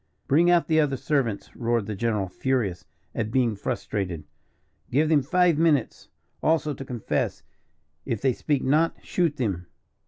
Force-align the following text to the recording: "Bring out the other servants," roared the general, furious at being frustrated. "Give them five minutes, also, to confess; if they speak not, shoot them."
"Bring 0.27 0.49
out 0.49 0.67
the 0.67 0.79
other 0.79 0.97
servants," 0.97 1.55
roared 1.55 1.85
the 1.85 1.93
general, 1.93 2.27
furious 2.27 2.85
at 3.13 3.29
being 3.29 3.55
frustrated. 3.55 4.23
"Give 4.89 5.07
them 5.07 5.21
five 5.21 5.59
minutes, 5.59 6.09
also, 6.41 6.73
to 6.73 6.83
confess; 6.83 7.43
if 8.03 8.19
they 8.19 8.33
speak 8.33 8.63
not, 8.63 8.95
shoot 9.03 9.37
them." 9.37 9.67